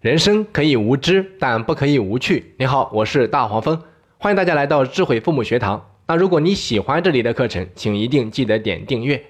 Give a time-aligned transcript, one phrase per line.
[0.00, 2.54] 人生可以无知，但不可以无趣。
[2.56, 3.82] 你好，我是大黄蜂，
[4.16, 5.90] 欢迎大家来到智慧父母学堂。
[6.06, 9.20] 那如果你喜欢这里的课程，请一定记得点订阅。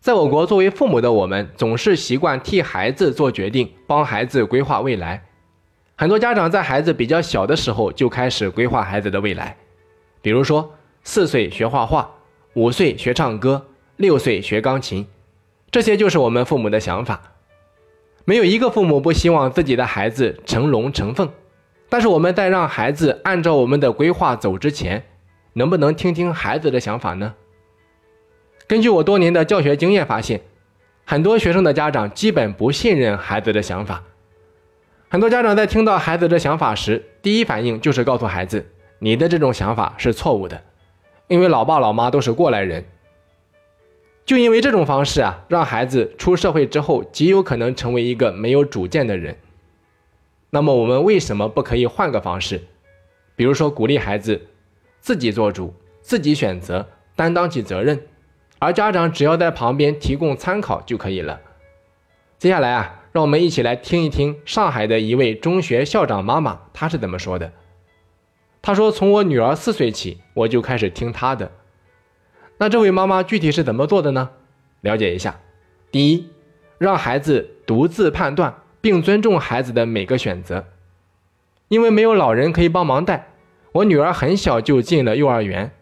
[0.00, 5.22] 在我国，作为父母的我们总是习惯替孩子做决定，帮孩子规划未来。
[5.94, 9.58] 很多家长在孩子比较小的时候就开始规划孩子的未来，
[10.22, 10.72] 比如说
[11.04, 12.10] 四岁学画画，
[12.54, 13.66] 五岁学唱歌，
[13.96, 15.06] 六岁学钢琴，
[15.70, 17.34] 这些就是我们父母的想法。
[18.28, 21.30] 没有一个父母不希望自己的孩子成龙成凤，
[21.88, 25.04] 但是我们在让孩子按照我们的规划走之前，
[25.52, 27.34] 能不能听听孩子的想法呢？
[28.66, 30.40] 根据我多年的教学经验发现，
[31.04, 34.02] 很多学生的家长基本不信任孩子的想法。
[35.08, 38.66] 很多家长在听到孩子的想法时，第一反应就是告诉孩子
[38.98, 40.60] ：“你的这种想法是错误的，
[41.28, 42.84] 因为老爸老妈都是过来人。”
[44.26, 49.36] 就因为这种方式啊，让孩子出社会之后极有可能成为一个没有主见的人。
[50.50, 52.62] 那么我们为什么不可以换个方式？
[53.36, 54.48] 比如说鼓励孩子
[55.00, 58.00] 自己做主、自己选择、担当起责任，
[58.58, 61.40] 而家长只要在旁边提供参考就可以了。
[62.36, 67.52] 接下来啊，让我们一起来听一听上海的一位中学校长妈妈她是怎么说的。
[68.60, 71.52] 她说：“从我女儿四岁起，我就开始听她的。”
[72.58, 74.30] 那这位妈妈具体是怎么做的呢？
[74.80, 75.38] 了解一下。
[75.90, 76.28] 第一，
[76.78, 80.64] 让孩子独自判断，并尊重孩子的每个选择。
[81.68, 83.28] 因为没有老人可以帮忙带，
[83.72, 85.72] 我女儿很小就进了幼儿园。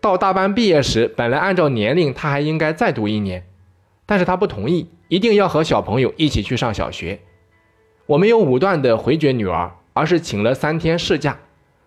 [0.00, 3.46] 到大班毕业时，本来按照年龄她还应该再读一年，
[4.06, 7.20] 但是她不同意，一定要和小朋友一起去上小学。
[8.06, 11.38] 我没有武断的回绝女儿，而是请了三天事假，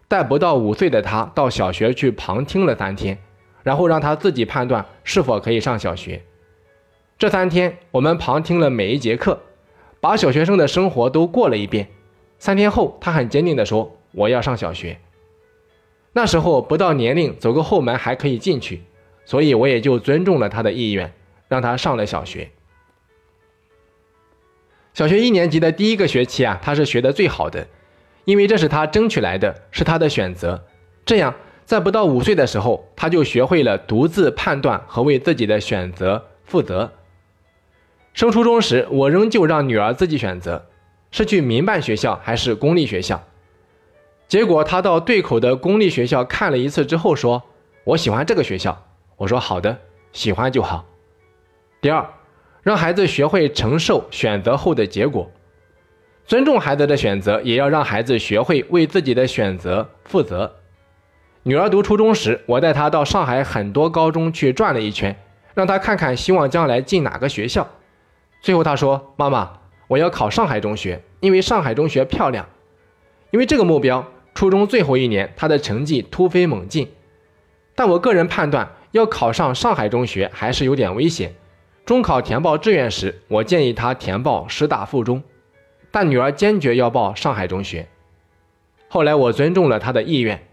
[0.07, 3.17] 带不到五岁的她到小学去旁听了三天。
[3.63, 6.21] 然后让他自己判断是否可以上小学。
[7.17, 9.39] 这三天，我们旁听了每一节课，
[10.01, 11.87] 把小学生的生活都过了一遍。
[12.37, 14.99] 三天后，他很坚定地说：“我要上小学。”
[16.11, 18.83] 那时候不到年龄，走个后门还可以进去，
[19.23, 21.13] 所以我也就尊重了他的意愿，
[21.47, 22.51] 让他上了小学。
[24.93, 27.65] 小学一年级的第一个学期啊，他是学的最好的，
[28.25, 30.65] 因为这是他争取来的，是他的选择。
[31.05, 31.33] 这样。
[31.65, 36.91] 在不到五岁的时候，他就学会了独自判断和为自己的选择负责。
[38.13, 40.65] 升初中时，我仍旧让女儿自己选择，
[41.11, 43.23] 是去民办学校还是公立学校。
[44.27, 47.41] 结果，他到对口的公立学校看了一次之后，说
[47.85, 48.85] ：“我喜欢这个学校。”
[49.17, 49.77] 我说：“好的，
[50.11, 50.85] 喜欢就好。”
[51.81, 52.07] 第二，
[52.61, 55.31] 让孩子学会承受选择后的结果，
[56.25, 60.55] 尊重孩子的选择，也要让孩子学会为自己的选择负责。
[61.45, 65.13] 女儿读初中时，我带她到上海很多高中去转了一圈，
[65.53, 67.67] 让她看看希望将来进哪个学校。
[68.41, 69.59] 最后她说：“妈妈，
[69.89, 72.47] 我要考上海中学，因为上海中学漂亮。”
[73.31, 76.89] 因为这个目标，初中最后一年她的成绩突飞猛进。
[77.75, 81.35] 但我个人判断，要考上上海中学还是有点危险。
[81.85, 85.21] 中考填报志愿时，我建议她填报师大附中，
[85.91, 87.89] 但女儿坚决要报上海中学。
[88.87, 90.47] 后来我尊重了她的意愿。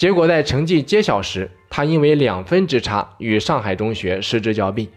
[0.00, 4.88] 结果在成绩揭晓时，他因为两分之差与上海中学失之交臂。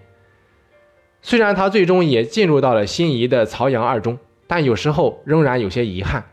[1.22, 6.24] 虽然他最终也进入到了心仪的曹杨二中，但有时候仍然有些遗憾。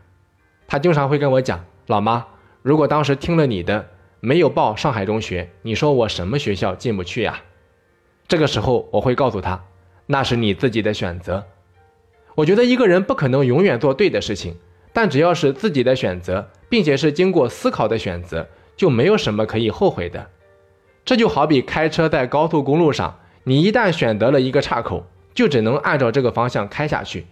[0.69, 2.25] 他经常会跟我讲：“老妈，
[2.63, 3.89] 如果当时听了你的，
[4.21, 7.41] 没有报上海中学，你说我什么学校进不去呀？”
[8.29, 9.61] 这个时候我会告诉他
[10.07, 11.45] ：“那是你自己的选择。”
[12.37, 14.55] 我觉得一个人不可能永远做对的事情，
[14.93, 18.47] 但只要是自己的选择，并且是经过思考的选择。
[18.81, 20.31] 就没有什么可以后悔的，
[21.05, 25.05] 这就好比开车在高速公路上，你一旦选择了一个岔口，
[25.35, 27.27] 就只能按照这个方向开下去，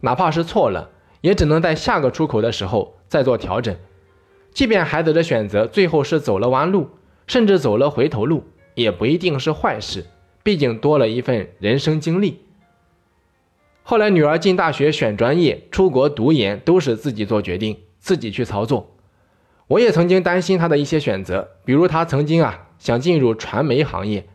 [0.00, 0.90] 哪怕是错了，
[1.22, 3.74] 也只能在下个出口的时候再做调整。
[4.52, 6.90] 即便孩子的选择最后是走了弯路，
[7.26, 8.44] 甚至走了回头路，
[8.74, 10.04] 也不一定是坏事，
[10.42, 12.42] 毕竟多了一份人生经历。
[13.82, 18.91] 后来女儿进大学选专业、出国读研，都是自己做决定，自己去操作。
[19.72, 24.26] 我也曾经担心他的一些选择，比如他曾经啊想进入传媒行业，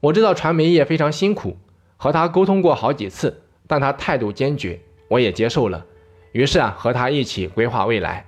[0.00, 1.56] 我知道传媒业非常辛苦，
[1.96, 5.86] 和他沟通过好几次，但他态度坚决，我也接受了，
[6.32, 8.26] 于是啊和他一起规划未来。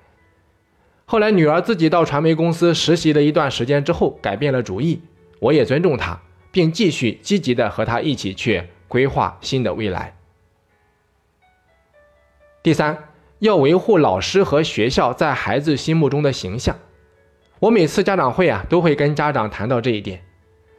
[1.05, 5.03] 后来女儿自己到传媒公司实习了一段时间之后，改变了主意，
[5.41, 6.21] 我也尊重她，
[6.53, 10.15] 并继续积极的和她一起去规划新的未来。
[12.63, 13.09] 第三。
[13.43, 16.79] 要维护老师和学校在孩子心目中的形象。
[17.59, 20.23] 我每次家长会啊，都会跟家长谈到这一点。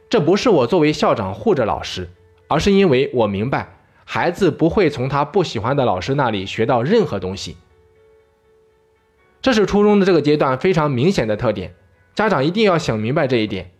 [0.08, 2.08] 这不是我作为校长护着老师，
[2.48, 3.76] 而是因为我明白，
[4.06, 7.58] 孩子不会从他不喜欢的老师那里学到任何东西。
[9.42, 11.74] 这是初中的这个阶段非常明显的特点，
[12.14, 13.72] 家长一定要想明白这一点。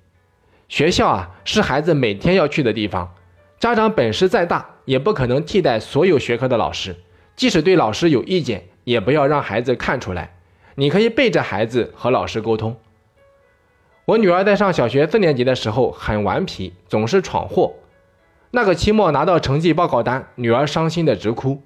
[0.68, 3.14] 学校啊，是孩子每天要去的地方，
[3.58, 6.94] 家长本事再大，也不可能替代所有学科的老师。
[7.34, 10.36] 即使对老师有意见，也不要让孩子看出来。
[10.76, 12.76] 你可以背着孩子和老师沟通。
[14.04, 17.74] 我女儿在上小学四年级的时候很顽皮，总是闯祸。
[18.50, 21.62] 那个期末拿到成绩报告单，女儿伤心的直哭。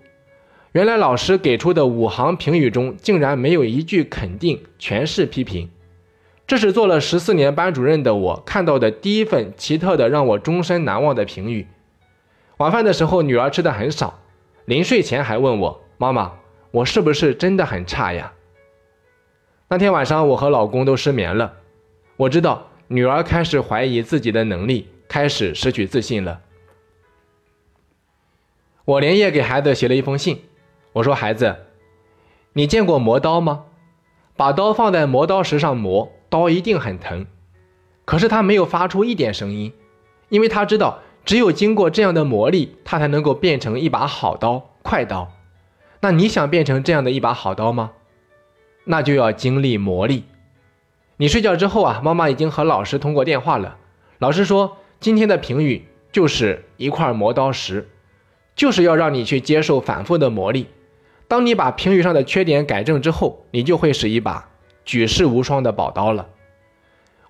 [0.73, 5.71] 原来老师给出的五行评语中，竟然没有一句肯定，全是批评。
[6.47, 11.67] 这是做了十四年班主任的我看到的第一份奇特的、让我终身难忘的评语。
[12.59, 14.21] 晚饭的时候，女儿吃的很少，
[14.65, 16.33] 临睡前还问我：“妈妈，
[16.71, 18.33] 我是不是真的很差呀？”
[19.69, 21.55] 那天晚上，我和老公都失眠了。
[22.17, 26.41] 我知道女儿开始怀疑自己的能力，开始失去自信了。
[28.85, 30.43] 我连夜给孩子写了一封信，
[30.95, 31.55] 我说：“孩子，
[32.55, 33.67] 你见过磨刀吗？
[34.37, 37.27] 把刀放在磨刀石上磨，刀一定很疼。
[38.07, 39.75] 可是他没有发出一点声音，
[40.31, 45.31] 因为他知道，只有经过这样的磨砺，他才能够变成一把好刀、快刀。
[46.01, 47.93] 那你想变成这样的一把好刀吗？
[48.85, 50.23] 那就要经历磨砺。”
[51.21, 53.77] 你睡觉之后啊，妈妈已经和老师通过电话了。
[54.19, 57.89] 老师说，今天的评语就是一块磨刀石，
[58.55, 60.67] 就是要让你去接受反复的磨砺。
[61.27, 64.49] 当你把评语上的缺点改正之后，你就会是一把
[64.85, 66.29] 举世无双的宝刀了。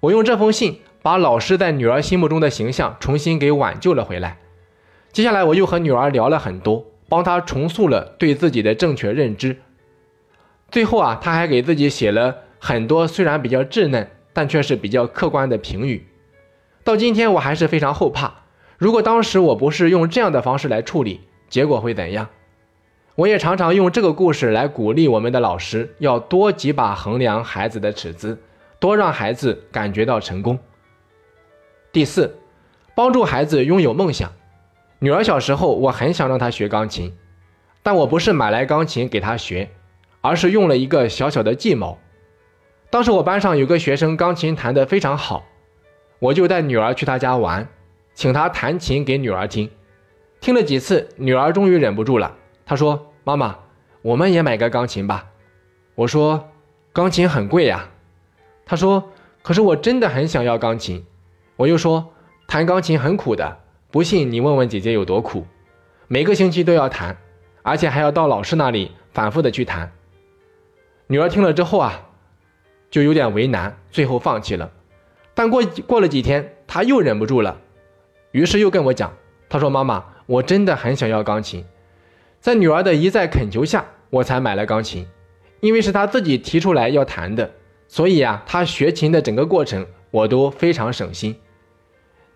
[0.00, 4.38] 我用这封信把老师在女儿心目中的形象重新给挽救了回来。
[5.12, 9.56] 接下来我又和女儿聊了很多，帮他重塑了对自己的正确认知。
[10.70, 12.36] 最后啊，他还给自己写了。
[12.60, 16.06] 很多虽然比较稚嫩，但却是比较客观的评语。
[16.84, 18.32] 到今天我还是非常后怕，
[18.76, 22.28] 如果当时我不是用这样的方式来处理，结果会怎样？
[23.14, 28.38] 我也常常用这个故事来鼓励我们的老师，要多几把衡量孩子的尺子，
[28.78, 30.58] 多让孩子感觉到成功。
[31.90, 32.36] 第四，
[32.94, 34.32] 帮助孩子拥有梦想。
[35.00, 37.16] 女儿小时候，我很想让她学钢琴，
[37.82, 39.70] 但我不是买来钢琴给她学，
[40.20, 41.98] 而是用了一个小小的计谋。
[42.90, 45.44] 当时我班上有个学生钢琴弹得非常好，
[46.18, 47.68] 我就带女儿去他家玩，
[48.14, 49.70] 请他弹琴给女儿听。
[50.40, 52.34] 听了几次，女儿终于忍不住了，
[52.64, 53.56] 她说：“妈妈，
[54.02, 55.26] 我们也买个钢琴吧。”
[55.94, 56.48] 我说
[56.92, 57.88] ：“钢琴很贵呀。”
[58.66, 59.10] 她说
[59.42, 61.04] ：“可是我真的很想要钢琴。”
[61.56, 62.12] 我又说
[62.48, 65.46] ：“弹钢琴很苦的，不信你问问姐姐有多苦，
[66.06, 67.16] 每个星期都要弹，
[67.62, 69.92] 而且还要到老师那里反复的去弹。”
[71.08, 72.04] 女儿听了之后啊。
[72.90, 74.72] 就有点为难，最后放弃了。
[75.34, 77.60] 但过过了几天，她又忍不住了，
[78.30, 79.12] 于是又跟我讲
[79.50, 81.62] ：“她说妈妈，我真的很想要钢琴。”
[82.40, 85.06] 在女儿的一再恳求下，我才买了钢琴。
[85.60, 87.50] 因为是她自己提出来要弹的，
[87.88, 91.36] 所以啊，她学琴的整个过程我都非常省心。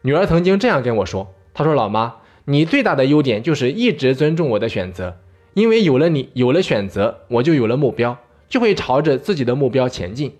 [0.02, 2.16] 女儿曾经这样跟我说：“他说老妈，
[2.46, 5.18] 你最大的优点就是一直尊重我的选择，
[5.54, 8.18] 因为有了你，有了选择，我就有了目标，
[8.48, 10.36] 就会朝着自己的目标前进。”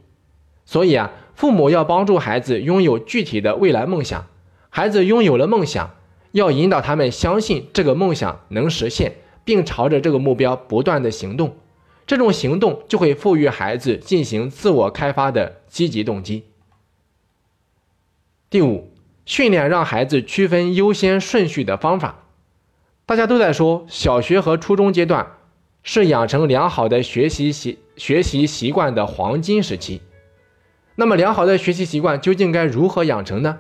[0.65, 4.27] 所以啊，父母要帮助孩子拥有具体的未来梦想。
[4.71, 5.97] 孩子拥有了梦想，
[6.31, 11.57] 要引导他们相信这个梦想能实现，并朝着这个目标不断的行动。
[12.07, 16.45] 这种行动就会赋予孩子进行自我开发的积极动机。
[18.49, 18.92] 第五，
[19.25, 22.25] 训练让孩子区分优先顺序的方法。
[23.07, 25.27] 大家都在说，小学和初中阶段
[25.83, 30.01] 是养成良好的学习习学习习惯的黄金时期。
[30.95, 33.59] 那么，良好的学习习惯究竟该如何养成呢？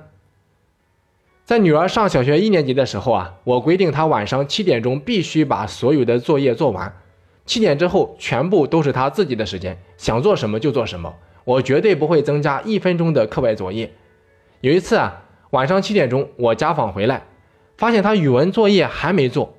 [1.45, 7.00] 在女儿上小学一年级的时候啊，我规定她晚上七点钟必须把所有的作业做完，
[7.45, 11.14] 七点之后全部都是她自己的时间，想做什么就做什么，
[11.45, 13.92] 我绝对不会增加一分钟的课外作业。
[14.61, 15.22] 有一次啊，
[15.52, 17.23] 晚上七点钟我家访回来，
[17.78, 19.54] 发现她语文作业还没做，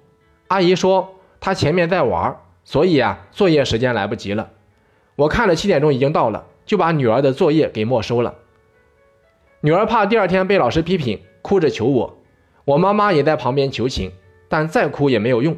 [0.50, 4.50] 阿姨说她前面在玩，所以啊，作业时间来不及了。
[5.16, 6.46] 我看了七点钟已经到了。
[6.66, 8.36] 就把女儿的作业给没收了。
[9.60, 12.18] 女儿怕第二天被老师批评，哭着求我。
[12.64, 14.14] 我妈妈也在旁边求情，
[14.48, 15.58] 但再哭也没有用。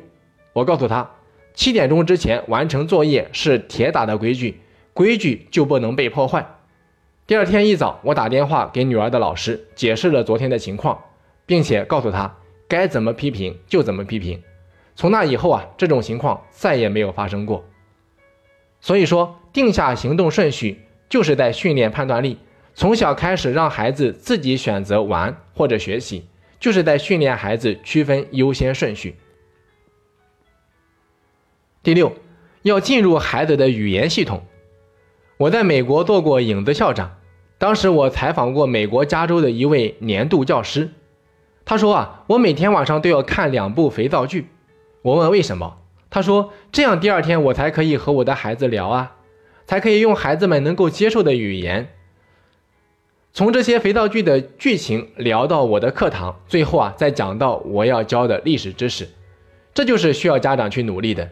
[0.54, 1.12] 我告诉她，
[1.54, 4.62] 七点钟之前完成作业是铁打的规矩，
[4.94, 6.55] 规矩就不能被破坏。
[7.28, 11.04] 第二天一早，我打电话给女儿的老师，解释了昨天的情况，
[11.46, 14.42] 并且告诉她该怎么批评就怎么批评。
[14.96, 17.66] 从那以后啊，这种情况再也没有发生过。
[18.80, 20.82] 所以说，定下行动顺序。
[21.08, 22.40] 就是在训练判断力，
[22.74, 26.26] 从小开始让孩子自己选择玩或者学习，
[26.60, 29.16] 就是在训练孩子区分优先顺序。
[31.84, 32.12] 第六，
[32.64, 34.44] 要进入孩子的语言系统。
[35.38, 37.18] 我在美国做过影子校长，
[37.58, 40.92] 当时我采访过美国加州的一位年度教师，
[41.66, 44.48] 他说啊，我每天晚上都要看两部肥皂剧。
[45.02, 45.78] 我问为什么，
[46.10, 49.18] 他说这样第二天我才可以和我的孩子聊啊，
[49.66, 51.90] 才可以用孩子们能够接受的语言。
[53.34, 59.10] 从这些肥皂剧的剧情聊到我的课堂，最后啊再讲到我要教的历史知识，
[59.74, 61.30] 这就是需要家长去努力的。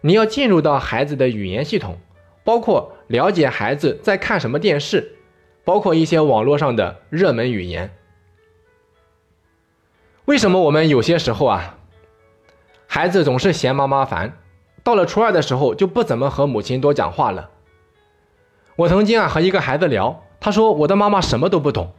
[0.00, 1.98] 你要进入到孩子的语言系统，
[2.44, 5.16] 包括了解孩子在看什么电视，
[5.64, 7.90] 包括一些网络上的热门语言。
[10.24, 11.78] 为什么我们有些时候啊，
[12.86, 14.38] 孩子总是嫌妈妈烦，
[14.82, 17.50] 到了初二的时候就不怎么和母亲多讲话了？
[18.76, 21.92] 我曾经啊和一个孩子聊，他说我的妈妈什么都不懂。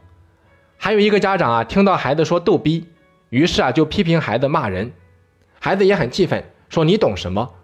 [0.76, 2.88] 还有一个家长啊听到孩子说逗逼，
[3.30, 4.92] 于是啊就批评孩子骂人，
[5.60, 7.54] 孩子也很气愤，说你懂什么？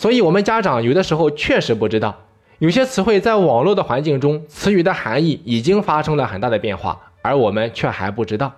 [0.00, 2.24] 所以，我们家长有的时候确实不知道，
[2.58, 8.50] 有些词汇在网络的环境中，词语的含义已经发生了很大的变化，而我们却还不知道。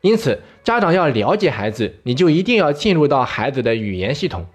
[0.00, 4.46] 因此，家长要了解孩子，你就一定要进入到孩子的语言系统。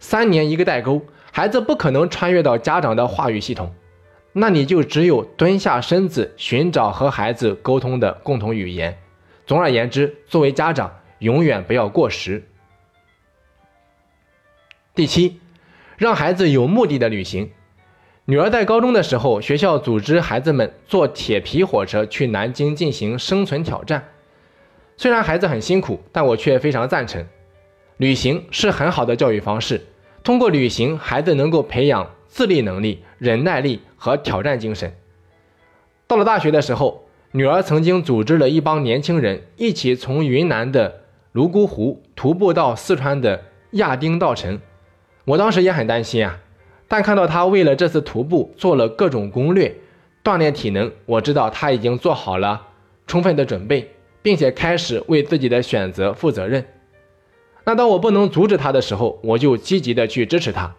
[0.00, 3.72] 三年一个代沟，孩子不可能穿越到家长的话语系统，
[4.32, 8.98] 那你就只有蹲下身子，寻找和孩子沟通的共同语言。
[9.46, 12.42] 总而言之，作为家长，永远不要过时。
[14.96, 15.40] 第七，
[15.98, 17.50] 让孩子有目的的旅行。
[18.24, 24.02] 女儿在高中的时候，学校组织孩子们坐铁皮火车去南京进行生存挑战。
[24.96, 27.22] 虽然孩子很辛苦，但我却非常赞成。
[27.98, 29.84] 旅行是很好的教育方式。
[30.24, 34.90] 通过旅行，孩子能够培养自立能力、忍耐力和挑战精神。
[36.06, 44.58] 到了大学的时候，女儿曾经组织了一帮年轻人一起从云南的泸沽湖徒步到四川的亚丁稻城。
[45.26, 46.38] 我当时也很担心啊，
[46.88, 49.74] 但看到他为了这次徒步做了各种攻略，
[50.22, 52.62] 锻炼体能，我知道他已经做好了
[53.08, 53.90] 充分的准备，
[54.22, 56.64] 并且开始为自己的选择负责任。
[57.64, 60.72] 那当我不能阻止他的时候，我就积极的去支持他。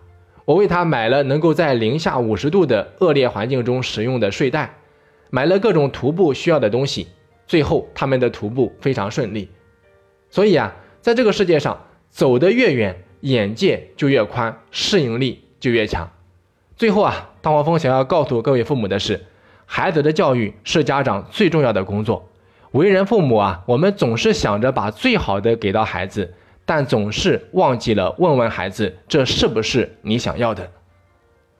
[0.45, 4.77] 我为他买了能够在零下五十度的恶劣环境中使用的睡袋，
[5.29, 7.07] 买了各种徒步需要的东西。
[7.45, 9.49] 最后，他们的徒步非常顺利。
[10.29, 13.03] 所以啊，在这个世界上，走得越远。
[13.21, 16.09] 眼界就越宽，适应力就越强。
[16.75, 19.25] 最后啊，大黄蜂想要告诉各位父母的是，
[19.65, 22.29] 孩子的教育是家长最重要的工作。
[22.71, 26.33] 为人父母啊，我们总是想着把最好的给到孩子，
[26.65, 30.69] 但总是忘记了问问孩子，这是不是你想要的？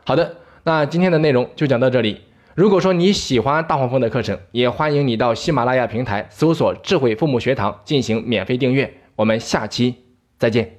[0.03, 2.21] 好的，那今天的内容就讲到这里。
[2.53, 8.91] 如果说你喜欢大黄蜂的课程，也欢迎你到喜马拉雅平台搜索“智慧父母学堂”进行免费订阅。
[9.15, 9.95] 我们下期
[10.37, 10.76] 再见。